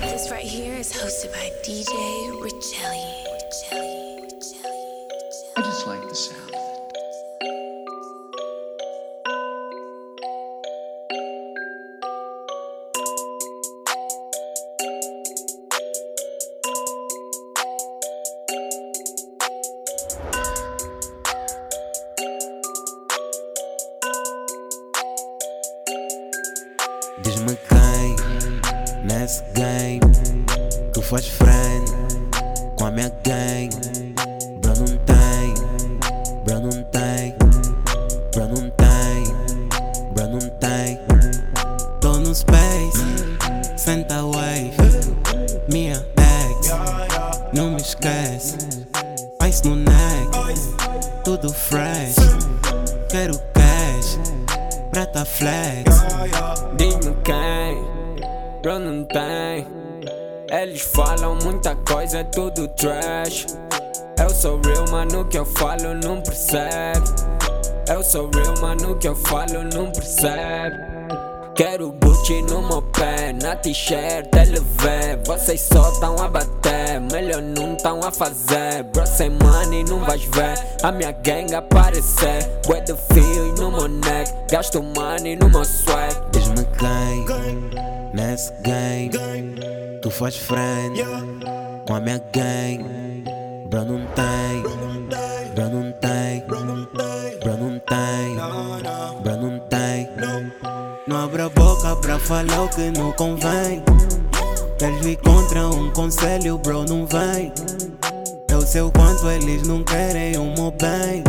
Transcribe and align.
This 0.00 0.30
right 0.30 0.44
here 0.44 0.74
is 0.74 0.92
hosted 0.92 1.32
by 1.32 1.50
DJ 1.62 1.90
Richelli. 2.40 3.24
Richelli. 3.34 4.22
Richelli. 4.22 5.08
I 5.56 5.62
just 5.62 5.86
like 5.86 6.08
the 6.08 6.14
sound 6.14 6.42
of 6.42 6.48
it. 6.50 6.54
Diz-me 27.24 27.56
quem 27.68 27.77
nesse 29.08 29.42
game 29.54 30.00
tu 30.92 31.02
faz 31.02 31.26
friend 31.26 31.90
com 32.76 32.86
a 32.86 32.90
minha 32.90 33.10
gang. 33.24 33.70
Bro 34.60 34.74
não 34.78 34.96
tem, 35.06 35.54
bro 36.44 36.60
não 36.60 36.82
tem, 36.84 37.34
bro 38.32 38.48
não 38.48 38.70
tem, 38.70 39.24
bro 40.14 40.28
não 40.28 40.48
tem. 40.60 41.00
Tô 42.00 42.18
no 42.18 42.34
space, 42.34 43.02
senta 43.76 44.22
wave, 44.22 44.72
minha 45.68 45.94
ex, 45.94 46.70
não 47.52 47.70
me 47.70 47.80
esquece. 47.80 48.56
Ice 49.48 49.66
no 49.66 49.76
neck, 49.76 50.60
tudo 51.24 51.52
fresh, 51.52 52.16
quero 53.08 53.38
cash, 53.54 54.18
prata 54.90 55.24
flex. 55.24 55.84
Diz-me 56.76 57.16
quem, 57.24 57.97
bro 58.62 58.78
não 58.78 59.04
tem. 59.04 59.66
Eles 60.50 60.80
falam 60.80 61.36
muita 61.42 61.74
coisa, 61.76 62.18
é 62.18 62.24
tudo 62.24 62.68
trash. 62.68 63.46
Eu 64.20 64.30
sou 64.30 64.60
real, 64.60 64.84
mano, 64.90 65.24
que 65.26 65.38
eu 65.38 65.44
falo 65.44 65.94
não 65.94 66.20
percebe. 66.20 67.06
Eu 67.88 68.02
sou 68.02 68.30
real, 68.34 68.54
mano, 68.60 68.96
que 68.96 69.08
eu 69.08 69.14
falo 69.14 69.62
não 69.74 69.90
percebe. 69.90 70.76
Quero 71.58 71.90
Gucci 71.90 72.40
no 72.42 72.62
meu 72.62 72.80
pé, 72.82 73.32
na 73.42 73.56
t-shirt 73.56 74.28
LV 74.32 75.26
Vocês 75.26 75.60
só 75.60 75.90
tão 75.98 76.14
a 76.22 76.28
bater, 76.28 77.00
melhor 77.10 77.42
não 77.42 77.74
tão 77.74 77.98
a 78.00 78.12
fazer 78.12 78.84
Bro, 78.92 79.04
sem 79.04 79.30
money 79.30 79.82
não 79.82 79.98
vais 80.04 80.22
ver 80.22 80.54
a 80.84 80.92
minha 80.92 81.10
gang 81.10 81.52
aparecer 81.52 82.48
Bué 82.64 82.80
de 82.82 82.94
fio 83.12 83.52
no 83.58 83.72
meu 83.72 83.88
neck, 83.88 84.32
gasto 84.48 84.80
money 84.80 85.34
no 85.34 85.50
meu 85.50 85.64
swag 85.64 86.14
Diz-me 86.30 86.64
quem 86.78 87.97
nesse 88.12 88.52
game 88.62 89.10
tu 90.00 90.10
faz 90.10 90.36
friend 90.36 91.02
com 91.86 91.94
a 91.94 92.00
minha 92.00 92.18
gang. 92.32 92.84
Bro 93.68 93.84
não 93.84 94.06
tem, 94.14 94.62
bro 95.54 95.70
não 95.70 95.92
tem, 95.92 96.46
bro 96.46 96.64
não 96.64 96.84
tem, 97.78 98.36
bro 99.22 99.36
não 99.36 99.58
tem. 99.68 100.08
Não 101.06 101.16
abra 101.16 101.46
a 101.46 101.48
boca 101.48 101.96
pra 101.96 102.18
falar 102.18 102.64
o 102.64 102.68
que 102.68 102.90
não 102.90 103.12
convém. 103.12 103.82
Eles 104.80 105.04
me 105.04 105.16
contra 105.16 105.66
um 105.66 105.90
conselho, 105.90 106.58
bro, 106.58 106.84
não 106.84 107.06
vem. 107.06 107.52
Eu 108.50 108.60
sei 108.60 108.82
o 108.82 108.90
quanto 108.90 109.28
eles 109.28 109.66
não 109.66 109.82
querem 109.82 110.36
o 110.36 110.44
meu 110.54 110.70
bem. 110.70 111.24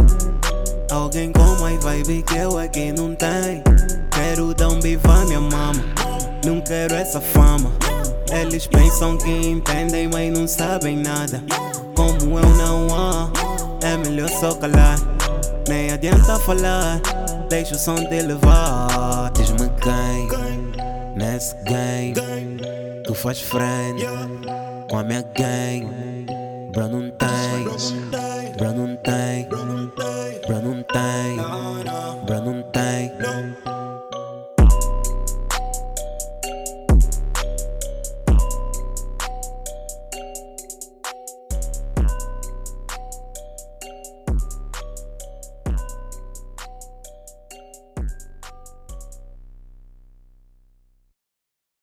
Alguém 0.91 1.31
com 1.31 1.61
mais 1.61 1.83
vibe 1.83 2.23
que 2.23 2.35
eu 2.35 2.57
aqui 2.57 2.91
não 2.91 3.16
tem. 3.16 3.63
Quero 4.11 4.53
dar 4.53 4.69
um 4.69 4.80
biva 4.80 5.25
minha 5.25 5.39
mama. 5.39 6.08
Não 6.50 6.61
quero 6.61 6.95
essa 6.95 7.22
fama. 7.22 7.72
Eles 8.31 8.66
pensam 8.66 9.16
que 9.19 9.30
entendem, 9.30 10.08
mas 10.08 10.36
não 10.36 10.47
sabem 10.47 10.97
nada. 10.97 11.44
Como 11.95 12.39
eu 12.39 12.50
não 12.56 12.88
há, 12.91 13.30
é 13.86 13.95
melhor 13.95 14.30
só 14.30 14.56
calar. 14.56 14.97
Nem 15.68 15.91
adianta 15.91 16.40
falar, 16.40 17.00
deixa 17.50 17.75
o 17.75 17.78
som 17.78 17.97
te 17.97 18.23
levar. 18.23 19.31
Diz-me 19.35 19.69
quem, 19.79 20.28
nesse 21.16 21.56
game, 21.66 22.16
tu 23.03 23.13
faz 23.13 23.40
friend 23.40 24.03
com 24.90 24.97
a 24.97 25.03
minha 25.03 25.22
gang. 25.22 26.25
Bro, 26.72 26.88
não 26.88 27.12
tem, 27.12 27.63
bro. 28.57 28.88